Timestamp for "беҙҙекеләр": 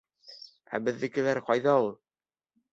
0.87-1.43